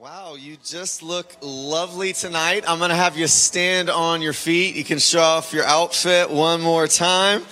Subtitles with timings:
[0.00, 2.64] Wow, you just look lovely tonight.
[2.66, 4.74] I'm going to have you stand on your feet.
[4.74, 7.42] You can show off your outfit one more time.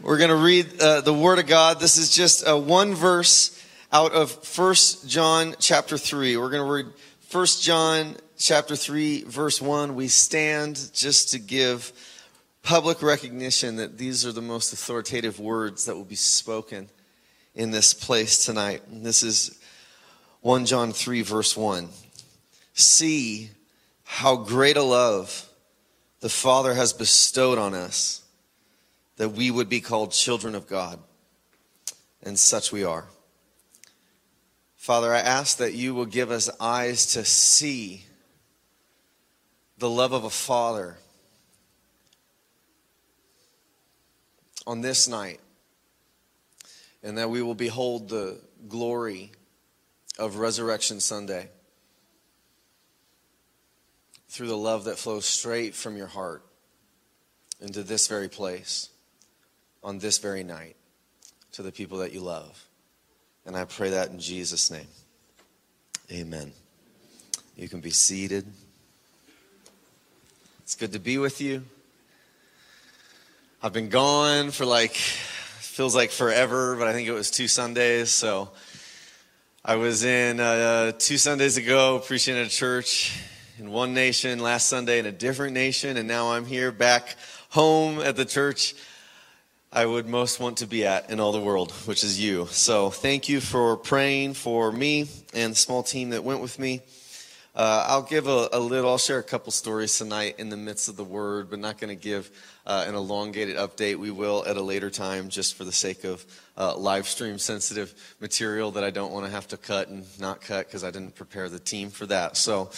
[0.00, 1.78] We're going to read uh, the Word of God.
[1.78, 3.62] This is just uh, one verse
[3.92, 6.38] out of First John chapter 3.
[6.38, 6.86] We're going to read
[7.20, 9.94] First John chapter 3, verse 1.
[9.94, 11.92] We stand just to give
[12.62, 16.88] public recognition that these are the most authoritative words that will be spoken
[17.54, 18.80] in this place tonight.
[18.90, 19.58] And this is
[20.40, 21.88] 1 John 3, verse 1.
[22.74, 23.50] See
[24.04, 25.48] how great a love
[26.20, 28.22] the Father has bestowed on us
[29.16, 30.98] that we would be called children of God.
[32.22, 33.06] And such we are.
[34.76, 38.04] Father, I ask that you will give us eyes to see
[39.76, 40.96] the love of a father
[44.66, 45.40] on this night,
[47.02, 49.30] and that we will behold the glory
[50.18, 51.48] of Resurrection Sunday
[54.28, 56.44] through the love that flows straight from your heart
[57.60, 58.90] into this very place
[59.82, 60.76] on this very night
[61.52, 62.66] to the people that you love.
[63.46, 64.86] And I pray that in Jesus' name.
[66.12, 66.52] Amen.
[67.56, 68.46] You can be seated.
[70.60, 71.64] It's good to be with you.
[73.62, 78.10] I've been gone for like, feels like forever, but I think it was two Sundays.
[78.10, 78.50] So
[79.68, 83.14] I was in uh, two Sundays ago preaching at a church
[83.58, 87.16] in one nation, last Sunday in a different nation, and now I'm here back
[87.50, 88.74] home at the church
[89.70, 92.46] I would most want to be at in all the world, which is you.
[92.46, 96.80] So thank you for praying for me and the small team that went with me.
[97.54, 100.88] Uh, I'll give a, a, little, I'll share a couple stories tonight in the midst
[100.88, 102.30] of the word, but not going to give
[102.68, 103.96] uh, an elongated update.
[103.96, 106.24] We will at a later time, just for the sake of
[106.56, 110.42] uh, live stream sensitive material that I don't want to have to cut and not
[110.42, 112.36] cut because I didn't prepare the team for that.
[112.36, 112.70] So,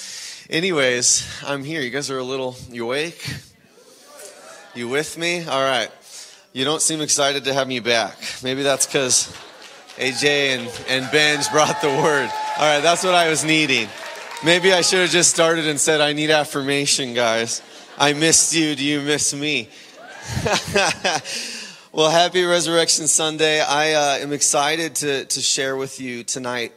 [0.49, 1.83] anyways, I'm here.
[1.83, 3.29] You guys are a little, you awake?
[4.75, 5.45] You with me?
[5.45, 5.91] All right.
[6.53, 8.17] You don't seem excited to have me back.
[8.43, 9.37] Maybe that's because
[9.97, 10.25] AJ
[10.57, 12.31] and, and Benj brought the word.
[12.59, 13.89] All right, that's what I was needing.
[14.45, 17.61] Maybe I should have just started and said, I need affirmation, guys.
[18.03, 18.75] I missed you.
[18.75, 19.69] Do you miss me?
[21.93, 23.61] well, happy Resurrection Sunday.
[23.61, 26.73] I uh, am excited to, to share with you tonight.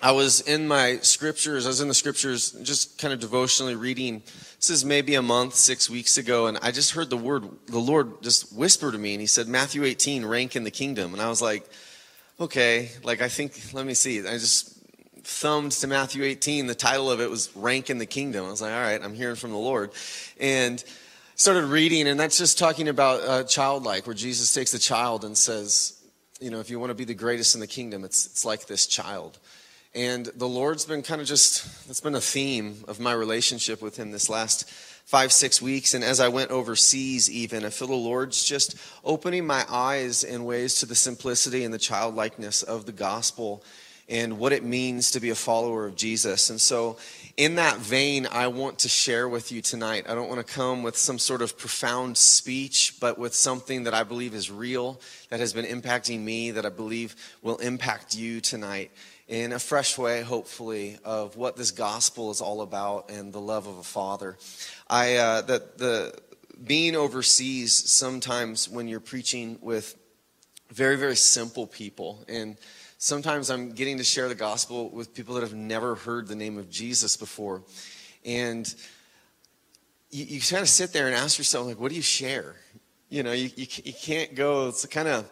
[0.00, 4.22] I was in my scriptures, I was in the scriptures just kind of devotionally reading.
[4.58, 7.80] This is maybe a month, six weeks ago, and I just heard the word, the
[7.80, 11.14] Lord just whisper to me, and He said, Matthew 18, rank in the kingdom.
[11.14, 11.68] And I was like,
[12.38, 14.20] okay, like I think, let me see.
[14.20, 14.73] I just
[15.24, 16.66] thumbed to Matthew 18.
[16.66, 18.46] The title of it was Rank in the Kingdom.
[18.46, 19.90] I was like, all right, I'm hearing from the Lord.
[20.38, 20.82] And
[21.34, 25.36] started reading, and that's just talking about uh, childlike, where Jesus takes a child and
[25.36, 26.00] says,
[26.40, 28.66] you know, if you want to be the greatest in the kingdom, it's, it's like
[28.66, 29.38] this child.
[29.94, 33.96] And the Lord's been kind of just, that's been a theme of my relationship with
[33.96, 34.68] Him this last
[35.04, 35.94] five, six weeks.
[35.94, 40.44] And as I went overseas, even, I feel the Lord's just opening my eyes in
[40.44, 43.62] ways to the simplicity and the childlikeness of the gospel
[44.08, 46.50] and what it means to be a follower of Jesus.
[46.50, 46.98] And so,
[47.36, 50.06] in that vein, I want to share with you tonight.
[50.08, 53.94] I don't want to come with some sort of profound speech, but with something that
[53.94, 55.00] I believe is real,
[55.30, 58.92] that has been impacting me, that I believe will impact you tonight
[59.26, 63.66] in a fresh way, hopefully, of what this gospel is all about and the love
[63.66, 64.36] of a father.
[64.88, 66.14] I uh, that the
[66.62, 69.96] being overseas sometimes when you're preaching with
[70.70, 72.56] very very simple people and
[73.04, 76.56] sometimes I'm getting to share the gospel with people that have never heard the name
[76.56, 77.62] of Jesus before.
[78.24, 78.74] And
[80.10, 82.54] you, you kind of sit there and ask yourself, like, what do you share?
[83.10, 85.30] You know, you, you, you can't go, it's kind of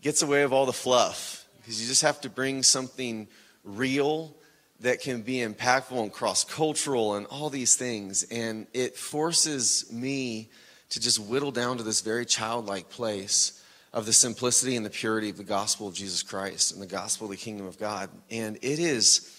[0.00, 3.28] gets away of all the fluff because you just have to bring something
[3.62, 4.34] real
[4.80, 8.22] that can be impactful and cross cultural and all these things.
[8.22, 10.48] And it forces me
[10.88, 13.61] to just whittle down to this very childlike place
[13.92, 17.26] of the simplicity and the purity of the gospel of Jesus Christ and the gospel
[17.26, 18.08] of the kingdom of God.
[18.30, 19.38] And it is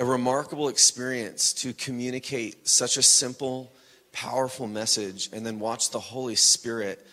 [0.00, 3.72] a remarkable experience to communicate such a simple,
[4.12, 7.04] powerful message and then watch the Holy Spirit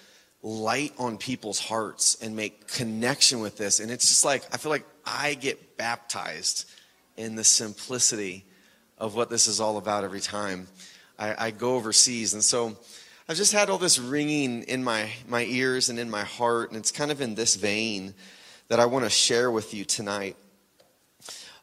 [0.43, 3.79] light on people's hearts and make connection with this.
[3.79, 6.69] And it's just like, I feel like I get baptized
[7.17, 8.45] in the simplicity
[8.97, 10.67] of what this is all about every time
[11.17, 12.33] I, I go overseas.
[12.33, 12.77] And so,
[13.31, 16.77] I've just had all this ringing in my, my ears and in my heart, and
[16.77, 18.13] it's kind of in this vein
[18.67, 20.35] that I want to share with you tonight.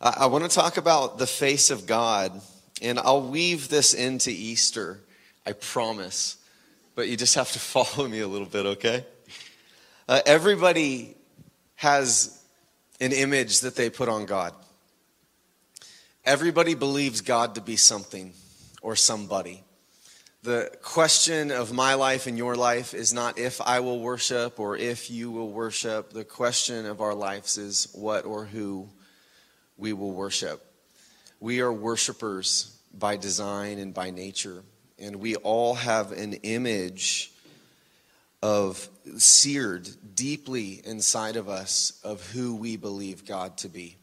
[0.00, 2.41] I, I want to talk about the face of God,
[2.81, 4.99] and I'll weave this into Easter,
[5.44, 6.38] I promise.
[6.94, 9.05] But you just have to follow me a little bit, okay?
[10.09, 11.19] Uh, everybody
[11.75, 12.43] has
[12.99, 14.55] an image that they put on God.
[16.25, 18.32] Everybody believes God to be something
[18.81, 19.65] or somebody.
[20.44, 24.76] The question of my life and your life is not if I will worship or
[24.76, 26.12] if you will worship.
[26.12, 28.88] The question of our lives is what or who
[29.76, 30.64] we will worship.
[31.40, 34.62] We are worshipers by design and by nature,
[34.99, 37.32] and we all have an image
[38.43, 43.97] of seared deeply inside of us of who we believe God to be.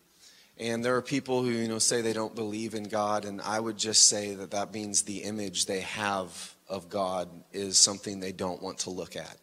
[0.57, 3.60] And there are people who, you know, say they don't believe in God, and I
[3.60, 8.31] would just say that that means the image they have of God is something they
[8.31, 9.38] don't want to look at.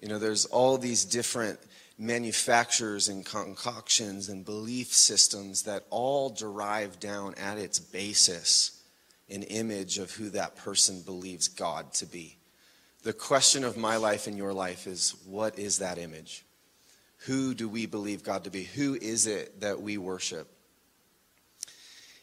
[0.00, 1.60] You know, there's all these different
[1.98, 8.82] manufacturers and concoctions and belief systems that all derive down at its basis
[9.30, 12.36] an image of who that person believes God to be.
[13.02, 16.44] The question of my life and your life is what is that image?
[17.26, 18.64] Who do we believe God to be?
[18.64, 20.48] Who is it that we worship?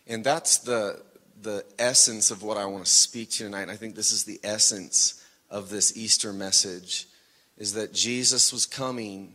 [0.08, 1.02] And that's the,
[1.42, 3.62] the essence of what I want to speak to tonight.
[3.64, 7.08] And I think this is the essence of this Easter message
[7.58, 9.34] is that Jesus was coming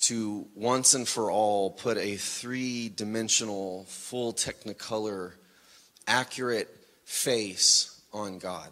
[0.00, 5.32] to once and for all put a three dimensional, full technicolor,
[6.06, 6.68] accurate
[7.04, 8.68] face on God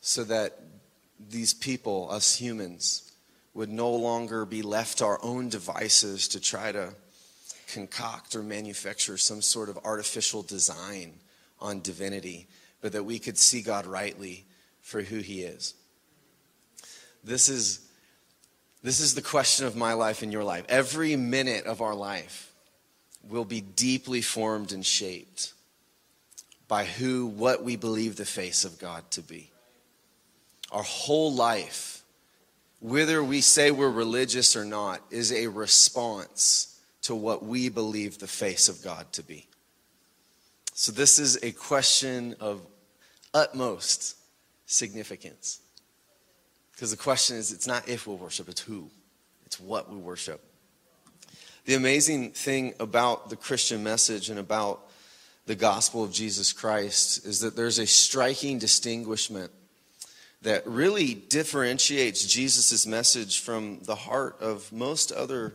[0.00, 0.58] so that
[1.28, 3.09] these people, us humans,
[3.54, 6.94] would no longer be left to our own devices to try to
[7.72, 11.14] concoct or manufacture some sort of artificial design
[11.60, 12.46] on divinity,
[12.80, 14.44] but that we could see God rightly
[14.80, 15.74] for who he is.
[17.22, 17.80] This is,
[18.82, 20.64] this is the question of my life and your life.
[20.68, 22.52] Every minute of our life
[23.28, 25.52] will be deeply formed and shaped
[26.66, 29.50] by who, what we believe the face of God to be.
[30.72, 31.99] Our whole life
[32.80, 38.26] whether we say we're religious or not, is a response to what we believe the
[38.26, 39.46] face of God to be.
[40.74, 42.62] So, this is a question of
[43.34, 44.16] utmost
[44.66, 45.60] significance.
[46.72, 48.90] Because the question is, it's not if we'll worship, it's who,
[49.44, 50.42] it's what we worship.
[51.66, 54.88] The amazing thing about the Christian message and about
[55.44, 59.52] the gospel of Jesus Christ is that there's a striking distinguishment
[60.42, 65.54] that really differentiates Jesus' message from the heart of most other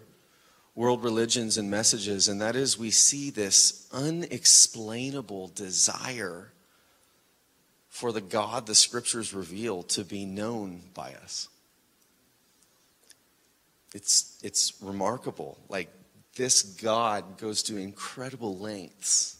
[0.75, 6.51] world religions and messages, and that is we see this unexplainable desire
[7.89, 11.47] for the God the scriptures reveal to be known by us.
[13.93, 15.57] It's, it's remarkable.
[15.69, 15.89] Like,
[16.35, 19.37] this God goes to incredible lengths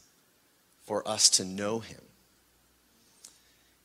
[0.86, 2.05] for us to know him.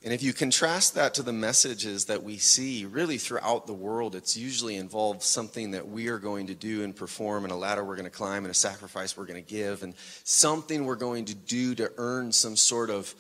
[0.03, 4.15] And if you contrast that to the messages that we see really throughout the world,
[4.15, 7.85] it's usually involved something that we are going to do and perform, and a ladder
[7.85, 9.95] we're going to climb, and a sacrifice we're going to give, and
[10.25, 13.15] something we're going to do to earn some sort of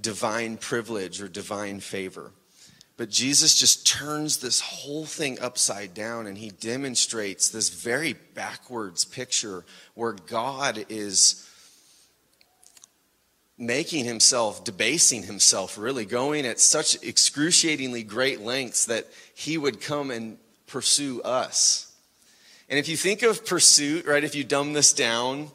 [0.00, 2.32] divine privilege or divine favor.
[2.96, 9.04] But Jesus just turns this whole thing upside down and he demonstrates this very backwards
[9.04, 11.48] picture where God is
[13.56, 20.10] making himself, debasing himself, really, going at such excruciatingly great lengths that he would come
[20.10, 21.92] and pursue us.
[22.68, 25.50] And if you think of pursuit, right, if you dumb this down,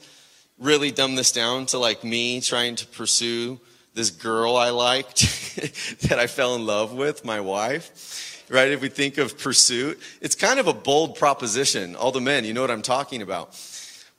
[0.57, 3.59] really dumb this down to like me trying to pursue
[3.95, 5.21] this girl I liked
[6.07, 8.69] that I fell in love with, my wife, right?
[8.69, 11.95] If we think of pursuit, it's kind of a bold proposition.
[11.95, 13.55] All the men, you know what I'm talking about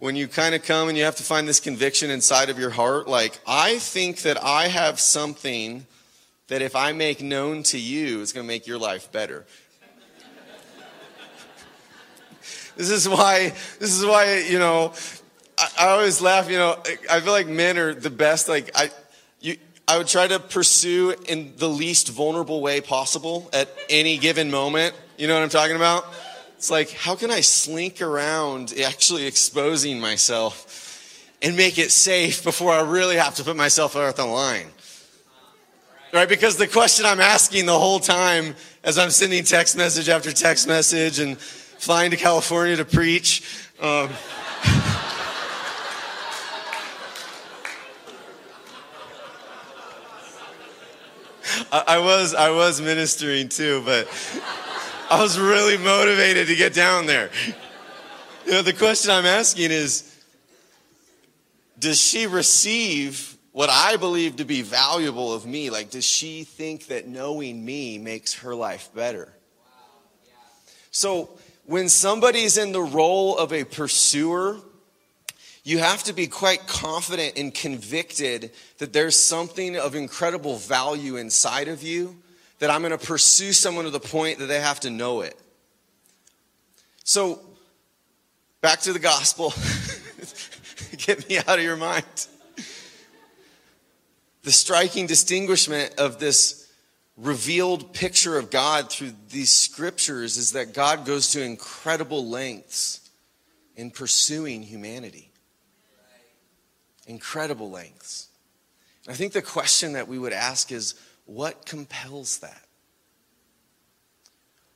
[0.00, 2.71] when you kind of come and you have to find this conviction inside of your
[2.71, 5.87] heart like, I think that I have something
[6.49, 9.45] that if I make known to you is going to make your life better.
[12.76, 14.95] this is why, this is why, you know,
[15.59, 18.49] I, I, always laugh, you know, I feel like men are the best.
[18.49, 18.90] Like, I,
[19.40, 24.50] you, I would try to pursue in the least vulnerable way possible at any given
[24.50, 24.95] moment.
[25.19, 26.07] You know what I'm talking about?
[26.61, 32.71] It's like, how can I slink around actually exposing myself and make it safe before
[32.71, 34.67] I really have to put myself out the line?
[36.12, 36.29] Right?
[36.29, 40.69] Because the question I'm asking the whole time as I'm sending text message after text
[40.69, 43.40] message and flying to California to preach.
[43.81, 44.11] Um,
[51.73, 54.07] I, I was I was ministering too, but
[55.11, 57.31] I was really motivated to get down there.
[58.47, 60.17] You know, the question I'm asking is
[61.81, 65.69] Does she receive what I believe to be valuable of me?
[65.69, 69.33] Like, does she think that knowing me makes her life better?
[70.93, 71.31] So,
[71.64, 74.59] when somebody's in the role of a pursuer,
[75.64, 81.67] you have to be quite confident and convicted that there's something of incredible value inside
[81.67, 82.17] of you
[82.61, 85.37] that I'm going to pursue someone to the point that they have to know it.
[87.05, 87.40] So,
[88.61, 89.52] back to the gospel.
[90.97, 92.05] Get me out of your mind.
[94.43, 96.71] The striking distinguishment of this
[97.17, 103.11] revealed picture of God through these scriptures is that God goes to incredible lengths
[103.76, 105.31] in pursuing humanity.
[107.07, 108.29] Incredible lengths.
[109.09, 110.95] I think the question that we would ask is
[111.30, 112.64] what compels that?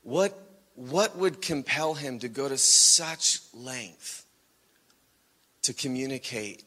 [0.04, 0.38] What,
[0.76, 4.24] what would compel him to go to such length
[5.62, 6.62] to communicate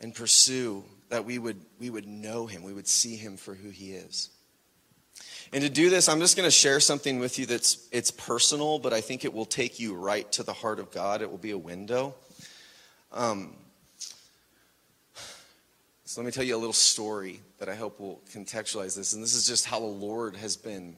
[0.00, 3.68] and pursue that we would, we would know him, we would see him for who
[3.68, 4.30] he is?
[5.52, 8.78] And to do this, I'm just going to share something with you that's it's personal,
[8.78, 11.20] but I think it will take you right to the heart of God.
[11.20, 12.14] It will be a window.
[13.12, 13.54] Um,
[16.10, 19.12] so let me tell you a little story that I hope will contextualize this.
[19.12, 20.96] And this is just how the Lord has been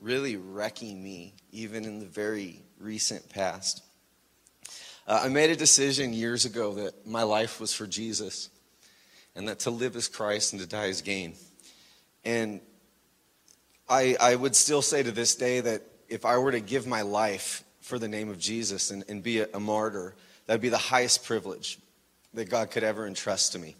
[0.00, 3.82] really wrecking me, even in the very recent past.
[5.04, 8.48] Uh, I made a decision years ago that my life was for Jesus,
[9.34, 11.34] and that to live is Christ and to die is gain.
[12.24, 12.60] And
[13.88, 17.02] I, I would still say to this day that if I were to give my
[17.02, 20.14] life for the name of Jesus and, and be a, a martyr,
[20.46, 21.80] that'd be the highest privilege
[22.34, 23.74] that God could ever entrust to me.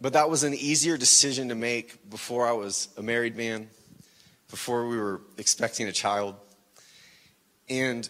[0.00, 3.70] But that was an easier decision to make before I was a married man,
[4.50, 6.34] before we were expecting a child.
[7.68, 8.08] And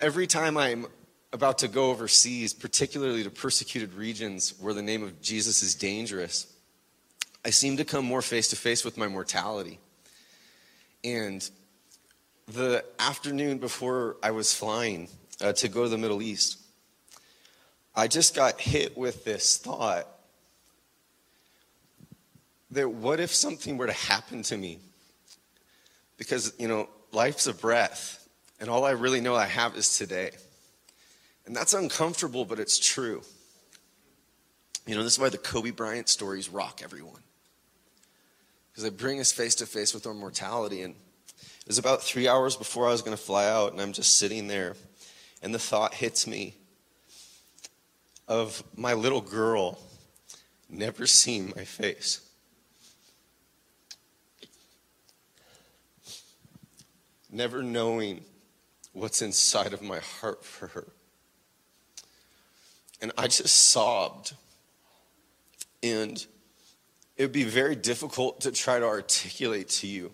[0.00, 0.86] every time I'm
[1.32, 6.52] about to go overseas, particularly to persecuted regions where the name of Jesus is dangerous,
[7.44, 9.78] I seem to come more face to face with my mortality.
[11.04, 11.48] And
[12.48, 15.08] the afternoon before I was flying
[15.40, 16.58] uh, to go to the Middle East,
[17.94, 20.08] I just got hit with this thought
[22.70, 24.78] that what if something were to happen to me?
[26.16, 28.28] Because, you know, life's a breath,
[28.60, 30.30] and all I really know I have is today.
[31.46, 33.22] And that's uncomfortable, but it's true.
[34.86, 37.22] You know, this is why the Kobe Bryant stories rock everyone
[38.76, 40.82] because they bring us face to face with our mortality.
[40.82, 43.92] And it was about three hours before I was going to fly out, and I'm
[43.92, 44.76] just sitting there,
[45.42, 46.54] and the thought hits me
[48.28, 49.78] of my little girl
[50.68, 52.20] never seeing my face.
[57.36, 58.24] Never knowing
[58.94, 60.86] what's inside of my heart for her.
[63.02, 64.32] And I just sobbed.
[65.82, 66.24] And
[67.18, 70.12] it would be very difficult to try to articulate to you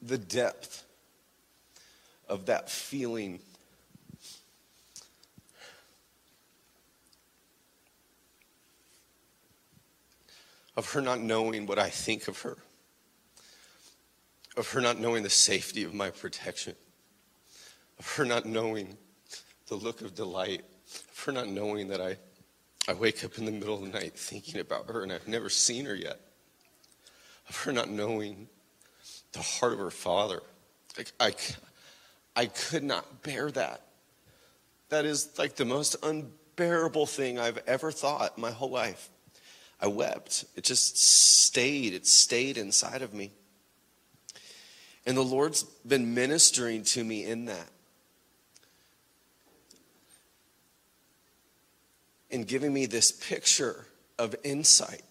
[0.00, 0.86] the depth
[2.26, 3.40] of that feeling.
[10.78, 12.56] Of her not knowing what I think of her,
[14.56, 16.74] of her not knowing the safety of my protection,
[17.98, 18.96] of her not knowing
[19.68, 20.62] the look of delight,
[21.12, 22.16] of her not knowing that I
[22.86, 25.48] I wake up in the middle of the night thinking about her, and I've never
[25.48, 26.20] seen her yet.
[27.48, 28.46] Of her not knowing
[29.32, 30.42] the heart of her father.
[30.98, 31.34] I, I,
[32.36, 33.80] I could not bear that.
[34.90, 39.08] That is like the most unbearable thing I've ever thought my whole life.
[39.80, 40.44] I wept.
[40.54, 41.94] It just stayed.
[41.94, 43.32] It stayed inside of me.
[45.06, 47.68] And the Lord's been ministering to me in that.
[52.34, 53.86] in giving me this picture
[54.18, 55.02] of insight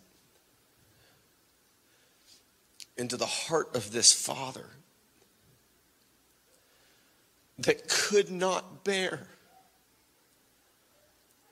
[2.98, 4.66] into the heart of this father
[7.58, 9.26] that could not bear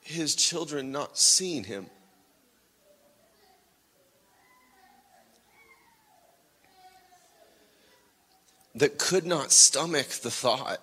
[0.02, 1.86] his children not seeing him.
[8.76, 10.80] That could not stomach the thought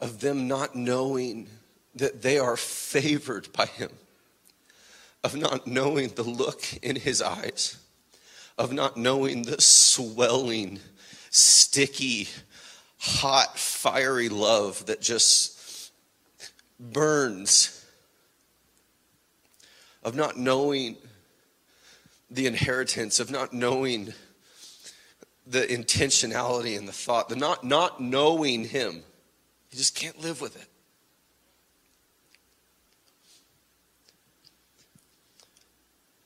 [0.00, 1.48] of them not knowing
[1.94, 3.90] that they are favored by him,
[5.22, 7.78] of not knowing the look in his eyes,
[8.58, 10.80] of not knowing the swelling,
[11.30, 12.28] sticky,
[12.98, 15.90] hot, fiery love that just
[16.78, 17.86] burns,
[20.02, 20.96] of not knowing
[22.30, 24.12] the inheritance, of not knowing
[25.46, 29.02] the intentionality and the thought, the not not knowing him.
[29.70, 30.68] You just can't live with it.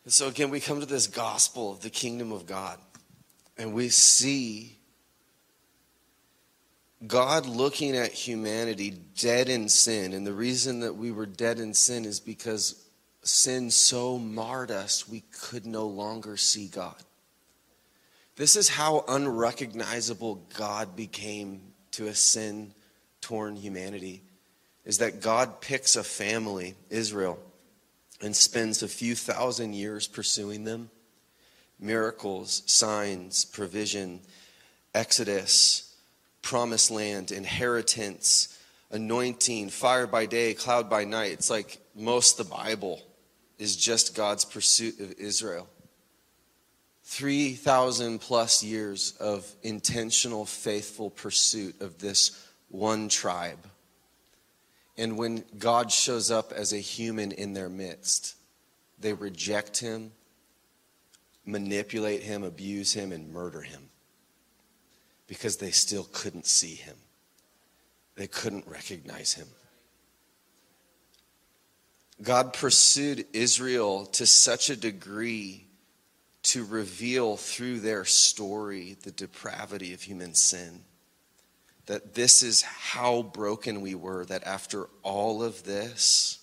[0.05, 2.79] And so again, we come to this gospel of the kingdom of God,
[3.57, 4.79] and we see
[7.07, 10.13] God looking at humanity dead in sin.
[10.13, 12.85] And the reason that we were dead in sin is because
[13.23, 16.97] sin so marred us, we could no longer see God.
[18.39, 22.73] This is how unrecognizable God became to a sin
[23.21, 24.23] torn humanity
[24.85, 27.41] is that God picks a family, Israel,
[28.23, 30.89] and spends a few thousand years pursuing them.
[31.81, 34.21] Miracles, signs, provision,
[34.95, 35.97] exodus,
[36.41, 38.57] promised land, inheritance,
[38.93, 41.33] anointing, fire by day, cloud by night.
[41.33, 43.03] It's like most of the Bible
[43.59, 45.69] is just God's pursuit of Israel.
[47.11, 53.67] 3,000 plus years of intentional, faithful pursuit of this one tribe.
[54.99, 58.37] And when God shows up as a human in their midst,
[59.01, 60.13] they reject him,
[61.47, 63.89] manipulate him, abuse him, and murder him
[65.27, 66.97] because they still couldn't see him.
[68.17, 69.49] They couldn't recognize him.
[72.21, 75.68] God pursued Israel to such a degree
[76.49, 80.83] to reveal through their story the depravity of human sin.
[81.85, 86.39] That this is how broken we were, that after all of this,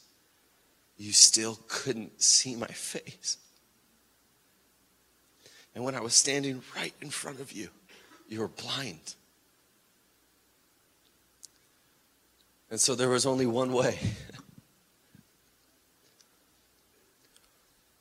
[0.95, 3.37] you still couldn't see my face.
[5.73, 7.69] And when I was standing right in front of you,
[8.27, 9.15] you were blind.
[12.69, 13.97] And so there was only one way.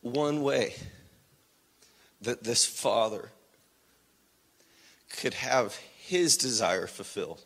[0.03, 0.75] one way
[2.25, 3.31] that this father
[5.09, 7.43] could have his desire fulfilled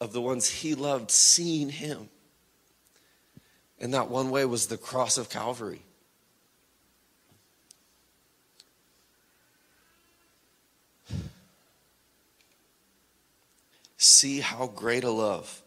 [0.00, 2.08] of the ones he loved seeing him.
[3.80, 5.82] And that one way was the cross of Calvary.
[13.96, 15.62] See how great a love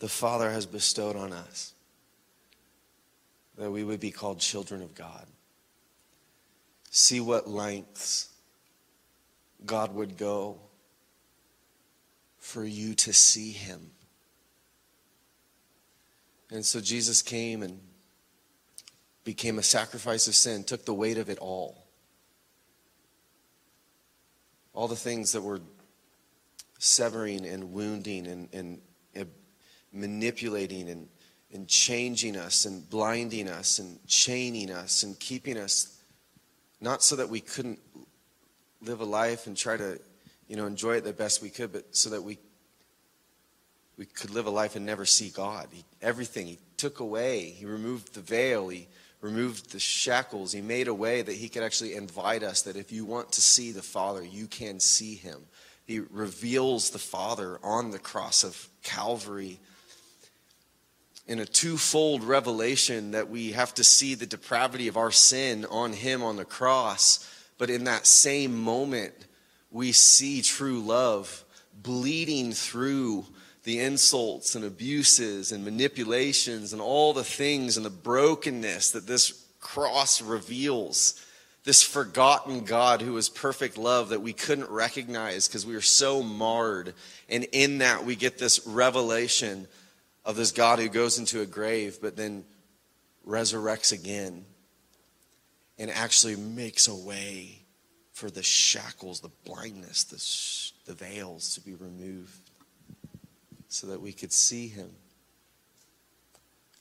[0.00, 1.73] the Father has bestowed on us
[3.58, 5.26] that we would be called children of God.
[6.90, 8.28] See what lengths
[9.64, 10.58] God would go
[12.38, 13.90] for you to see Him.
[16.50, 17.80] And so Jesus came and
[19.24, 21.86] became a sacrifice of sin, took the weight of it all.
[24.72, 25.60] All the things that were
[26.78, 28.80] severing and wounding and, and,
[29.14, 29.30] and
[29.92, 31.08] manipulating and
[31.54, 36.02] and changing us and blinding us and chaining us and keeping us
[36.80, 37.78] not so that we couldn't
[38.82, 39.98] live a life and try to
[40.48, 42.38] you know enjoy it the best we could but so that we
[43.96, 45.68] we could live a life and never see god.
[45.70, 48.88] He, everything he took away he removed the veil he
[49.20, 52.92] removed the shackles he made a way that he could actually invite us that if
[52.92, 55.40] you want to see the father you can see him.
[55.86, 59.60] He reveals the father on the cross of calvary
[61.26, 65.92] in a twofold revelation that we have to see the depravity of our sin on
[65.92, 69.14] him on the cross, but in that same moment,
[69.70, 71.44] we see true love
[71.82, 73.24] bleeding through
[73.64, 79.46] the insults and abuses and manipulations and all the things and the brokenness that this
[79.60, 81.20] cross reveals.
[81.64, 86.22] This forgotten God who is perfect love that we couldn't recognize because we were so
[86.22, 86.92] marred.
[87.30, 89.66] And in that, we get this revelation
[90.24, 92.44] of this God who goes into a grave but then
[93.26, 94.44] resurrects again
[95.78, 97.62] and actually makes a way
[98.12, 102.50] for the shackles, the blindness, the, sh- the veils to be removed
[103.68, 104.90] so that we could see him.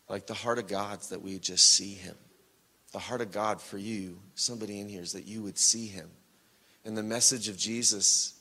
[0.08, 2.16] Like the heart of God's that we just see him.
[2.92, 6.12] The heart of God for you, somebody in here, is that you would see him.
[6.86, 8.40] And the message of Jesus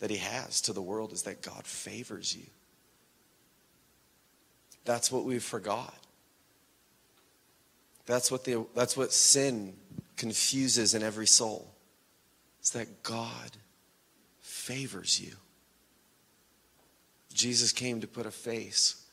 [0.00, 2.44] that he has to the world is that God favors you.
[4.90, 5.94] That's what we've forgot.
[8.06, 9.74] That's what, the, that's what sin
[10.16, 11.72] confuses in every soul.
[12.58, 13.52] It's that God
[14.40, 15.36] favors you.
[17.32, 19.06] Jesus came to put a face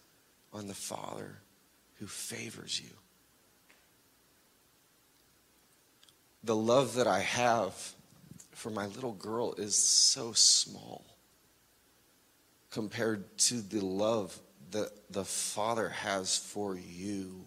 [0.51, 1.37] on the Father
[1.99, 2.95] who favors you.
[6.43, 7.75] The love that I have
[8.49, 11.05] for my little girl is so small
[12.71, 14.39] compared to the love
[14.71, 17.45] that the Father has for you.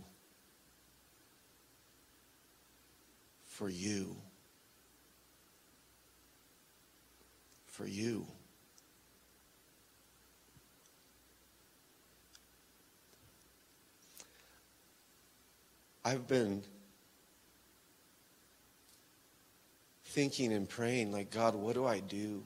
[3.47, 4.17] For you.
[7.67, 8.27] For you.
[16.05, 16.63] I've been
[20.07, 22.43] thinking and praying, like, God, what do I do?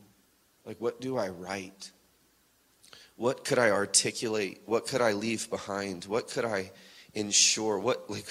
[0.66, 1.92] Like, what do I write?
[3.16, 4.62] What could I articulate?
[4.66, 6.04] What could I leave behind?
[6.04, 6.72] What could I
[7.14, 7.78] ensure?
[7.78, 8.26] What, like,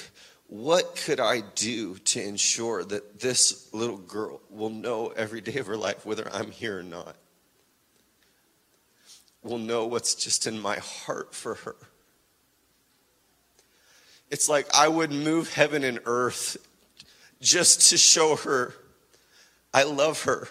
[0.47, 5.67] what could I do to ensure that this little girl will know every day of
[5.67, 7.15] her life, whether I'm here or not?
[9.41, 11.75] Will know what's just in my heart for her.
[14.29, 16.57] It's like I would move heaven and earth
[17.41, 18.73] just to show her
[19.73, 20.47] I love her.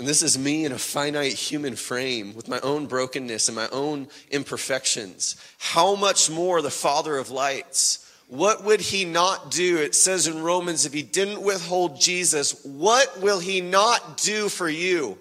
[0.00, 3.68] And this is me in a finite human frame with my own brokenness and my
[3.68, 5.36] own imperfections.
[5.58, 8.10] How much more the Father of lights?
[8.26, 9.76] What would he not do?
[9.76, 14.70] It says in Romans, if he didn't withhold Jesus, what will he not do for
[14.70, 15.18] you?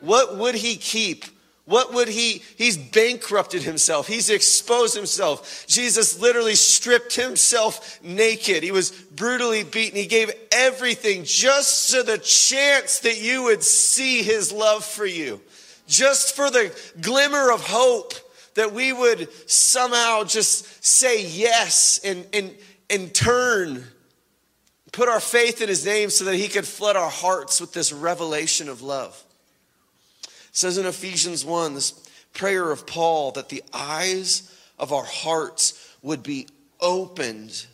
[0.00, 1.24] What would he keep?
[1.66, 2.42] What would he?
[2.56, 4.06] He's bankrupted himself.
[4.06, 5.66] He's exposed himself.
[5.66, 8.62] Jesus literally stripped himself naked.
[8.62, 9.98] He was brutally beaten.
[9.98, 15.40] He gave everything just to the chance that you would see his love for you,
[15.88, 18.14] just for the glimmer of hope
[18.54, 22.54] that we would somehow just say yes and, and,
[22.88, 23.82] and turn,
[24.92, 27.92] put our faith in his name so that he could flood our hearts with this
[27.92, 29.20] revelation of love
[30.56, 31.92] says in Ephesians 1, this
[32.32, 36.48] prayer of Paul, that the eyes of our hearts would be
[36.80, 37.66] opened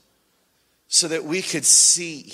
[0.88, 2.32] so that we could see.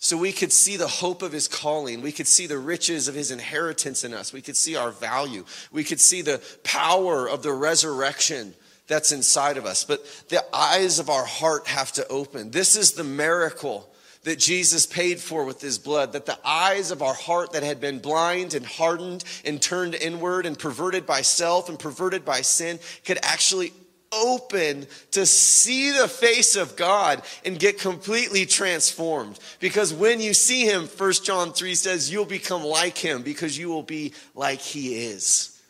[0.00, 2.02] So we could see the hope of his calling.
[2.02, 4.32] We could see the riches of his inheritance in us.
[4.32, 5.44] We could see our value.
[5.70, 8.52] We could see the power of the resurrection
[8.88, 9.84] that's inside of us.
[9.84, 12.50] But the eyes of our heart have to open.
[12.50, 13.88] This is the miracle
[14.24, 17.80] that Jesus paid for with his blood, that the eyes of our heart that had
[17.80, 22.78] been blind and hardened and turned inward and perverted by self and perverted by sin
[23.04, 23.72] could actually
[24.12, 29.38] open to see the face of God and get completely transformed.
[29.60, 33.68] Because when you see him, 1 John 3 says, you'll become like him because you
[33.68, 35.60] will be like he is.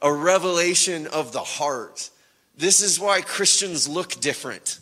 [0.00, 2.10] A revelation of the heart.
[2.56, 4.78] This is why Christians look different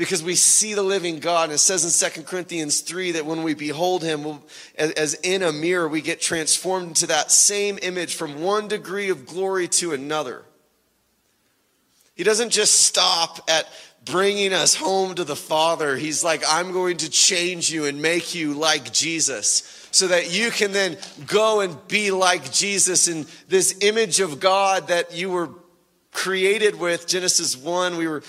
[0.00, 1.44] because we see the living God.
[1.44, 4.38] And it says in 2 Corinthians 3 that when we behold him
[4.74, 9.26] as in a mirror, we get transformed into that same image from one degree of
[9.26, 10.42] glory to another.
[12.14, 13.68] He doesn't just stop at
[14.06, 15.98] bringing us home to the Father.
[15.98, 20.50] He's like, I'm going to change you and make you like Jesus so that you
[20.50, 25.50] can then go and be like Jesus in this image of God that you were
[26.12, 27.06] created with.
[27.06, 28.22] Genesis 1, we were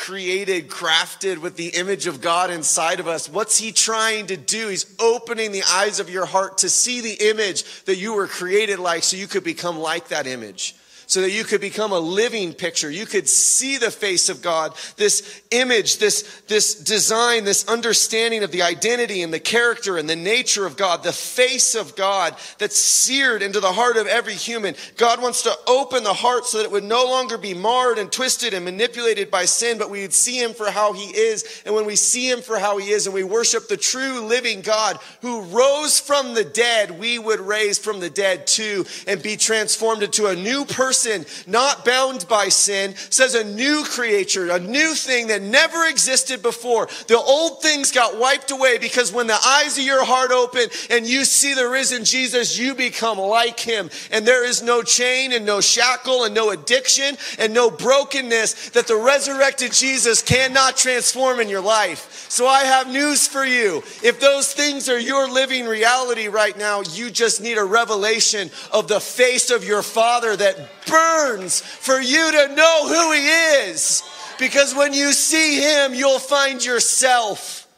[0.00, 3.28] created, crafted with the image of God inside of us.
[3.28, 4.68] What's He trying to do?
[4.68, 8.78] He's opening the eyes of your heart to see the image that you were created
[8.78, 10.74] like so you could become like that image
[11.10, 12.88] so that you could become a living picture.
[12.88, 18.52] You could see the face of God, this image, this, this design, this understanding of
[18.52, 22.78] the identity and the character and the nature of God, the face of God that's
[22.78, 24.76] seared into the heart of every human.
[24.96, 28.12] God wants to open the heart so that it would no longer be marred and
[28.12, 31.62] twisted and manipulated by sin, but we would see him for how he is.
[31.66, 34.60] And when we see him for how he is and we worship the true living
[34.60, 39.36] God who rose from the dead, we would raise from the dead too and be
[39.36, 40.99] transformed into a new person
[41.46, 46.88] not bound by sin, says a new creature, a new thing that never existed before.
[47.08, 51.06] The old things got wiped away because when the eyes of your heart open and
[51.06, 53.90] you see the risen Jesus, you become like him.
[54.10, 58.86] And there is no chain and no shackle and no addiction and no brokenness that
[58.86, 62.26] the resurrected Jesus cannot transform in your life.
[62.28, 63.78] So I have news for you.
[64.02, 68.88] If those things are your living reality right now, you just need a revelation of
[68.88, 73.28] the face of your Father that burns for you to know who He
[73.70, 74.02] is.
[74.38, 77.68] Because when you see Him, you'll find yourself.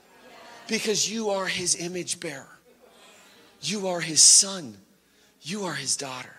[0.68, 2.58] Because you are His image bearer,
[3.60, 4.76] you are His son,
[5.42, 6.36] you are His daughter.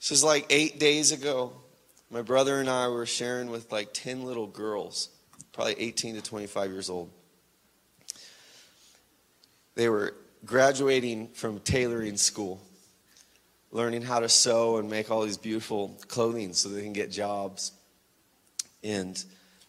[0.00, 1.52] This is like eight days ago.
[2.10, 5.10] My brother and I were sharing with like 10 little girls,
[5.52, 7.10] probably 18 to 25 years old.
[9.74, 12.60] They were graduating from tailoring school,
[13.72, 17.72] learning how to sew and make all these beautiful clothing so they can get jobs.
[18.82, 19.22] And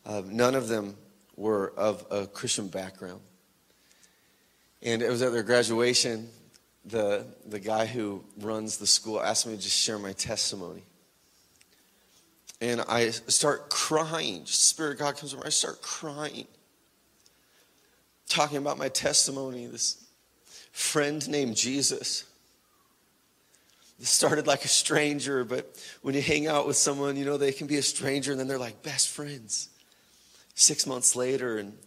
[0.06, 0.96] uh, none of them
[1.36, 3.22] were of a Christian background.
[4.82, 6.30] And it was at their graduation,
[6.86, 10.84] the, the guy who runs the school asked me to just share my testimony.
[12.60, 14.46] And I start crying.
[14.46, 15.46] Spirit God comes over.
[15.46, 16.48] I start crying.
[18.30, 20.06] Talking about my testimony, this
[20.72, 22.26] friend named Jesus
[24.08, 27.68] started like a stranger, but when you hang out with someone, you know, they can
[27.68, 29.70] be a stranger and then they're like best friends.
[30.56, 31.78] Six months later, and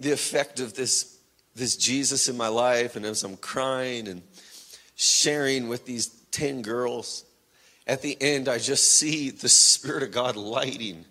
[0.00, 1.18] the effect of this,
[1.54, 4.22] this Jesus in my life, and as I'm crying and
[4.96, 7.24] sharing with these 10 girls,
[7.86, 11.04] at the end, I just see the Spirit of God lighting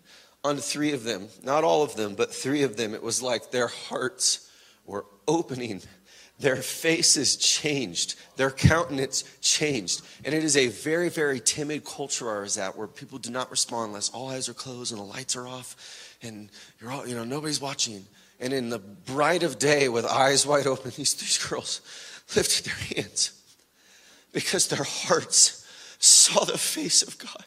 [0.43, 1.27] on three of them.
[1.43, 2.93] Not all of them, but three of them.
[2.93, 4.49] It was like their hearts
[4.85, 5.81] were opening
[6.41, 10.01] their faces changed, their countenance changed.
[10.25, 13.89] And it is a very, very timid culture ours at where people do not respond
[13.89, 16.49] unless all eyes are closed and the lights are off and
[16.79, 18.05] you're all, you know, nobody's watching.
[18.39, 21.81] And in the bright of day with eyes wide open, these three girls
[22.35, 23.39] lifted their hands
[24.33, 25.65] because their hearts
[25.99, 27.45] saw the face of God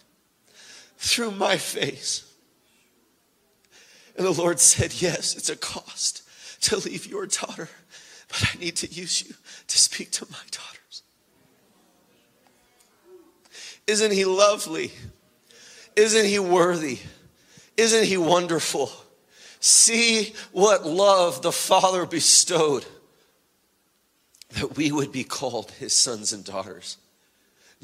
[0.98, 2.32] through my face.
[4.16, 6.22] And the Lord said, Yes, it's a cost
[6.60, 7.68] to leave your daughter
[8.34, 9.32] but I need to use you
[9.68, 11.02] to speak to my daughters.
[13.86, 14.90] Isn't he lovely?
[15.94, 16.98] Isn't he worthy?
[17.76, 18.90] Isn't he wonderful?
[19.60, 22.84] See what love the Father bestowed
[24.54, 26.96] that we would be called his sons and daughters.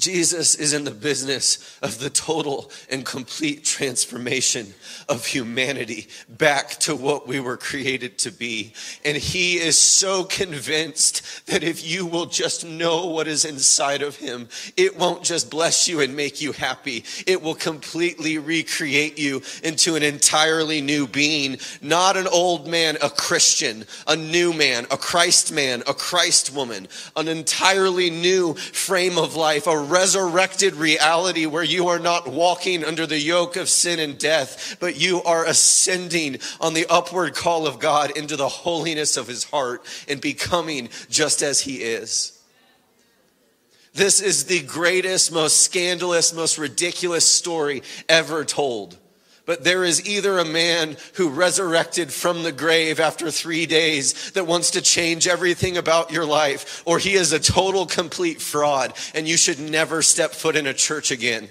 [0.01, 4.73] Jesus is in the business of the total and complete transformation
[5.07, 8.73] of humanity back to what we were created to be.
[9.05, 14.15] And he is so convinced that if you will just know what is inside of
[14.15, 17.03] him, it won't just bless you and make you happy.
[17.27, 23.09] It will completely recreate you into an entirely new being, not an old man, a
[23.09, 29.35] Christian, a new man, a Christ man, a Christ woman, an entirely new frame of
[29.35, 34.17] life, a resurrected reality where you are not walking under the yoke of sin and
[34.17, 39.27] death, but you are ascending on the upward call of God into the holiness of
[39.27, 42.39] his heart and becoming just as he is.
[43.93, 48.97] This is the greatest, most scandalous, most ridiculous story ever told.
[49.51, 54.47] But there is either a man who resurrected from the grave after three days that
[54.47, 59.27] wants to change everything about your life, or he is a total, complete fraud, and
[59.27, 61.49] you should never step foot in a church again.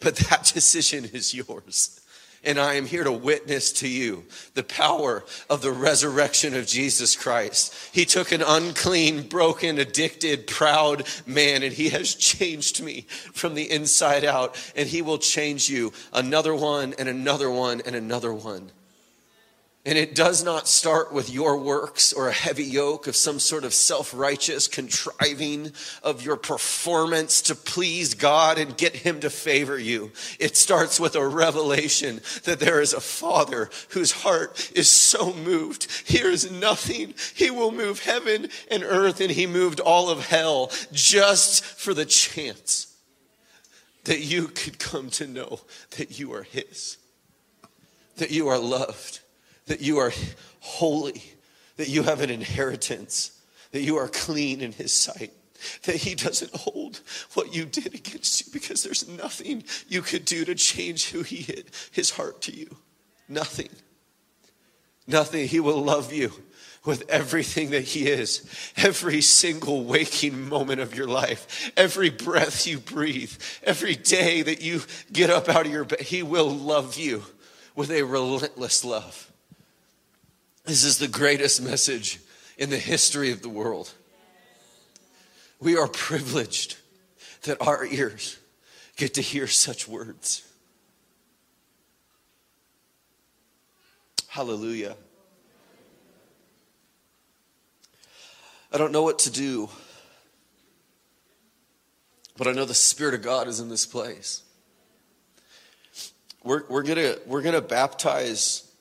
[0.00, 2.00] But that decision is yours.
[2.44, 4.24] And I am here to witness to you
[4.54, 7.74] the power of the resurrection of Jesus Christ.
[7.92, 13.70] He took an unclean, broken, addicted, proud man and he has changed me from the
[13.70, 14.56] inside out.
[14.74, 18.72] And he will change you another one and another one and another one.
[19.84, 23.64] And it does not start with your works or a heavy yoke of some sort
[23.64, 25.72] of self righteous contriving
[26.04, 30.12] of your performance to please God and get Him to favor you.
[30.38, 35.90] It starts with a revelation that there is a Father whose heart is so moved.
[36.06, 37.14] Here is nothing.
[37.34, 42.06] He will move heaven and earth, and He moved all of hell just for the
[42.06, 42.86] chance
[44.04, 45.58] that you could come to know
[45.96, 46.98] that you are His,
[48.18, 49.21] that you are loved
[49.66, 50.12] that you are
[50.60, 51.22] holy,
[51.76, 53.40] that you have an inheritance,
[53.72, 55.32] that you are clean in His sight,
[55.84, 57.00] that He doesn't hold
[57.34, 61.36] what you did against you because there's nothing you could do to change who He
[61.36, 62.76] hid His heart to you.
[63.28, 63.70] Nothing.
[65.06, 65.48] Nothing.
[65.48, 66.32] He will love you
[66.84, 68.44] with everything that He is,
[68.76, 74.82] every single waking moment of your life, every breath you breathe, every day that you
[75.12, 77.22] get up out of your bed, He will love you
[77.76, 79.31] with a relentless love.
[80.64, 82.20] This is the greatest message
[82.56, 83.92] in the history of the world.
[85.60, 86.76] We are privileged
[87.42, 88.38] that our ears
[88.96, 90.46] get to hear such words.
[94.28, 94.96] Hallelujah.
[98.72, 99.68] I don't know what to do,
[102.38, 104.42] but I know the Spirit of God is in this place.
[106.42, 108.71] We're, we're going we're gonna baptize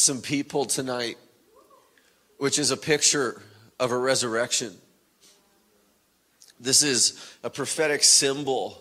[0.00, 1.18] some people tonight,
[2.38, 3.42] which is a picture
[3.78, 4.74] of a resurrection.
[6.58, 8.80] This is a prophetic symbol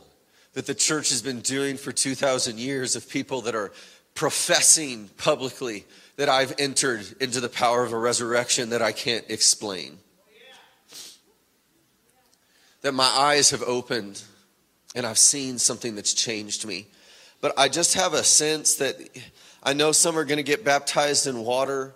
[0.53, 3.71] that the church has been doing for 2,000 years of people that are
[4.15, 9.99] professing publicly that I've entered into the power of a resurrection that I can't explain.
[12.81, 14.21] That my eyes have opened
[14.95, 16.87] and I've seen something that's changed me.
[17.41, 18.95] But I just have a sense that
[19.63, 21.93] I know some are going to get baptized in water.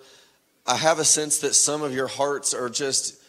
[0.66, 3.22] I have a sense that some of your hearts are just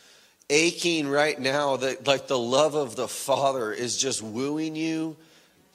[0.50, 5.16] aching right now that like the love of the Father is just wooing you.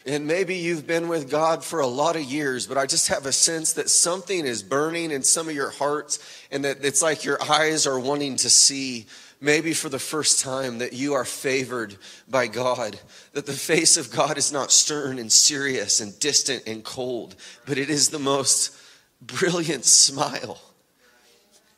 [0.05, 3.25] And maybe you've been with God for a lot of years, but I just have
[3.25, 6.19] a sense that something is burning in some of your hearts
[6.51, 9.07] and that it's like your eyes are wanting to see
[9.41, 11.95] maybe for the first time, that you are favored
[12.27, 12.99] by God,
[13.33, 17.77] that the face of God is not stern and serious and distant and cold, but
[17.77, 18.75] it is the most
[19.21, 20.59] brilliant smile.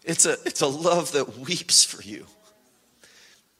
[0.03, 2.25] It's a, it's a love that weeps for you.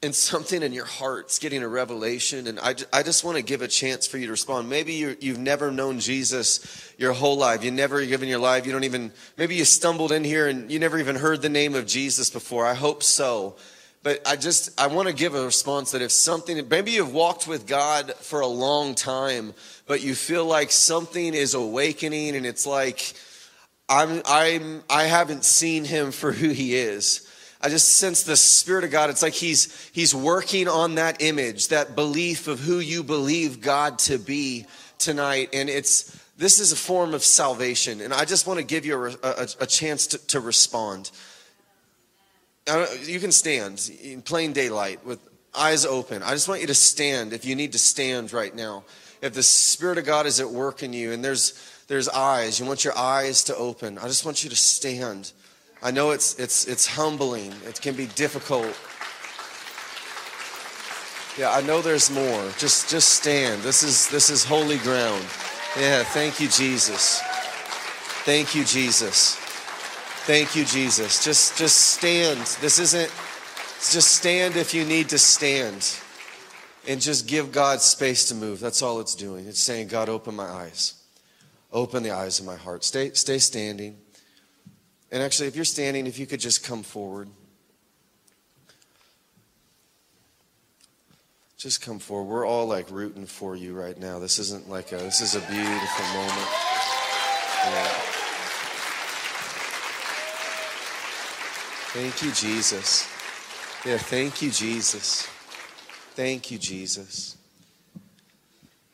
[0.04, 3.62] And something in your heart's getting a revelation and i, I just want to give
[3.62, 4.68] a chance for you to respond.
[4.68, 7.64] Maybe you you've never known jesus your whole life.
[7.64, 8.66] You never given your life.
[8.66, 11.76] You don't even maybe you stumbled in here and you never even heard the name
[11.76, 12.66] of jesus before.
[12.66, 13.58] I hope so
[14.04, 17.48] but i just i want to give a response that if something maybe you've walked
[17.48, 19.54] with god for a long time
[19.88, 23.14] but you feel like something is awakening and it's like
[23.90, 27.28] i'm i'm i haven't seen him for who he is
[27.64, 29.12] I just sense the Spirit of God.
[29.12, 34.00] It's like He's He's working on that image, that belief of who you believe God
[34.00, 34.66] to be
[34.98, 35.50] tonight.
[35.54, 38.02] And it's this is a form of salvation.
[38.02, 41.12] And I just want to give you a, a, a chance to, to respond.
[43.04, 45.20] You can stand in plain daylight with
[45.54, 46.24] eyes open.
[46.24, 48.84] I just want you to stand if you need to stand right now.
[49.22, 51.54] If the Spirit of God is at work in you and there's
[51.92, 53.98] there's eyes, you want your eyes to open.
[53.98, 55.34] I just want you to stand.
[55.84, 58.78] I know it's, it's, it's humbling, it can be difficult.
[61.38, 62.52] Yeah, I know there's more.
[62.58, 63.62] Just, just stand.
[63.64, 65.26] This is, this is holy ground.
[65.78, 67.20] Yeah, thank you, Jesus.
[68.24, 69.41] Thank you, Jesus.
[70.26, 71.24] Thank you, Jesus.
[71.24, 72.40] Just, just stand.
[72.62, 73.12] This isn't,
[73.92, 75.98] just stand if you need to stand
[76.88, 78.60] and just give God space to move.
[78.60, 79.48] That's all it's doing.
[79.48, 80.94] It's saying, God, open my eyes.
[81.72, 82.84] Open the eyes of my heart.
[82.84, 83.98] Stay, stay standing.
[85.12, 87.28] And actually, if you're standing, if you could just come forward.
[91.58, 92.32] Just come forward.
[92.32, 94.20] We're all like rooting for you right now.
[94.20, 96.48] This isn't like a, this is a beautiful moment.
[97.66, 98.01] Yeah.
[101.94, 103.08] Thank you, Jesus.
[103.86, 105.28] Yeah, thank you, Jesus.
[106.16, 107.38] Thank you, Jesus.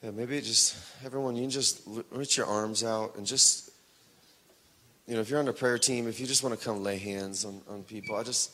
[0.01, 1.81] Yeah, maybe just, everyone, you can just
[2.11, 3.67] reach your arms out and just
[5.07, 6.97] you know, if you're on the prayer team, if you just want to come lay
[6.97, 8.51] hands on, on people, I just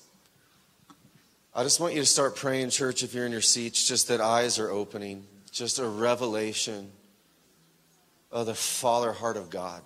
[1.56, 4.22] I just want you to start praying, church, if you're in your seats, just that
[4.22, 6.92] eyes are opening, just a revelation
[8.32, 9.82] of the Father heart of God.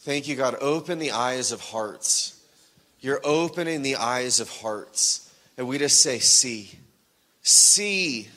[0.00, 0.56] Thank you, God.
[0.60, 2.40] Open the eyes of hearts.
[3.00, 5.32] You're opening the eyes of hearts.
[5.56, 6.70] And we just say, See.
[7.42, 8.28] See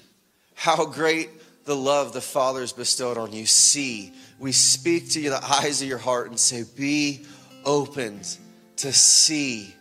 [0.56, 1.30] how great
[1.66, 3.46] the love the Father has bestowed on you.
[3.46, 7.24] See we speak to you the eyes of your heart and say, Be
[7.64, 8.38] opened
[8.78, 9.74] to see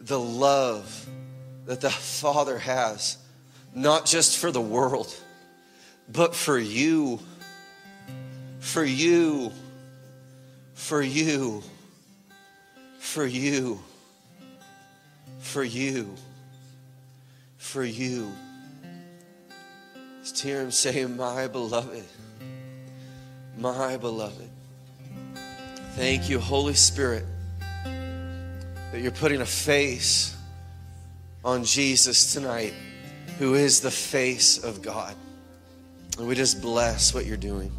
[0.00, 1.08] the love
[1.66, 3.16] that the Father has,
[3.72, 5.14] not just for the world,
[6.10, 7.20] but for you.
[8.58, 9.52] For you.
[10.78, 11.62] For you.
[12.98, 13.80] For you.
[15.40, 16.14] For you.
[17.58, 18.32] For you.
[20.20, 22.04] Just hear him say, My beloved
[23.58, 24.48] my beloved.
[25.96, 27.24] Thank you, Holy Spirit,
[27.84, 30.36] that you're putting a face
[31.44, 32.72] on Jesus tonight,
[33.38, 35.14] who is the face of God.
[36.18, 37.72] And we just bless what you're doing.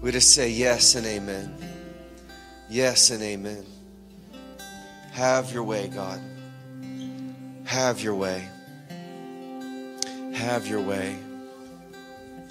[0.00, 1.56] We just say yes and amen.
[2.74, 3.64] Yes and amen.
[5.12, 6.20] Have your way, God.
[7.66, 8.48] Have your way.
[10.32, 11.16] Have your way.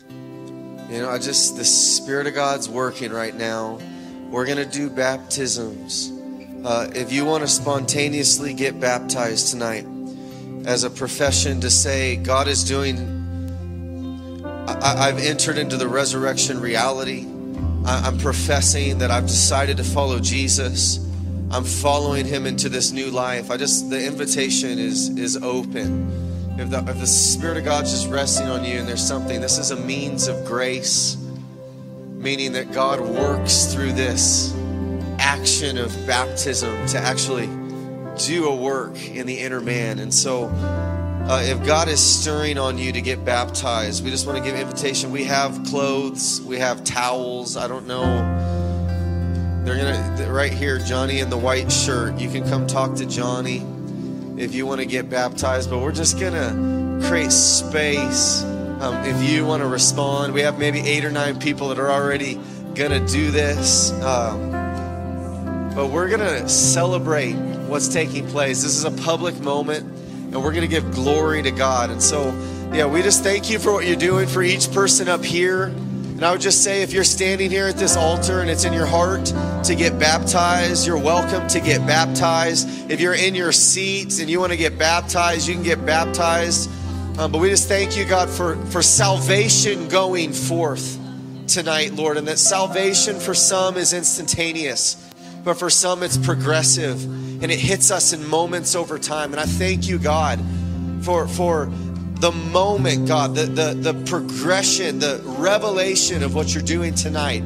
[0.10, 3.82] You know, I just, the Spirit of God's working right now.
[4.30, 6.10] We're going to do baptisms.
[6.66, 9.86] Uh, if you want to spontaneously get baptized tonight
[10.66, 12.98] as a profession to say, God is doing,
[14.70, 17.28] I, have entered into the resurrection reality.
[17.86, 21.00] I'm professing that I've decided to follow Jesus.
[21.52, 23.52] I'm following him into this new life.
[23.52, 26.10] I just, the invitation is, is open.
[26.58, 29.58] If the, if the Spirit of God's just resting on you and there's something, this
[29.58, 31.18] is a means of grace,
[32.14, 34.54] meaning that God works through this
[35.20, 37.48] action of baptism to actually
[38.18, 40.00] do a work in the inner man.
[40.00, 40.48] And so,
[41.30, 44.60] uh, if God is stirring on you to get baptized, we just want to give
[44.60, 45.12] invitation.
[45.12, 47.56] We have clothes, we have towels.
[47.58, 48.04] I don't know.
[49.64, 52.20] They're gonna right here, Johnny in the white shirt.
[52.20, 53.66] You can come talk to Johnny
[54.38, 58.44] if you want to get baptized, but we're just to create space.
[58.44, 61.90] Um, if you want to respond, we have maybe eight or nine people that are
[61.90, 62.38] already
[62.92, 63.92] to do this.
[64.02, 64.52] Um,
[65.74, 68.64] but we're to celebrate what's taking place.
[68.64, 69.93] This is a public moment,
[70.34, 71.92] and we're going to give glory to God.
[71.92, 72.30] And so,
[72.74, 75.66] yeah, we just thank you for what you're doing for each person up here.
[75.66, 78.74] And I would just say if you're standing here at this altar and it's in
[78.74, 79.26] your heart
[79.66, 82.90] to get baptized, you're welcome to get baptized.
[82.90, 86.70] If you're in your seats and you want to get baptized, you can get baptized.
[87.20, 91.00] Um, but we just thank you, God, for, for salvation going forth
[91.48, 94.96] tonight, Lord, and that salvation for some is instantaneous,
[95.44, 97.04] but for some it's progressive
[97.44, 99.32] and it hits us in moments over time.
[99.32, 100.40] And I thank you, God,
[101.02, 101.70] for, for
[102.20, 107.44] the moment, God, the, the, the progression, the revelation of what you're doing tonight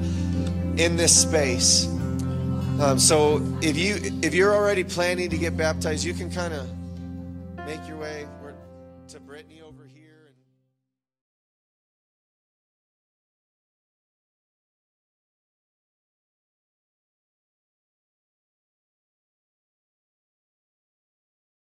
[0.77, 1.87] in this space.
[2.79, 6.69] Um, so if you if you're already planning to get baptized, you can kind of
[7.65, 8.27] make your way.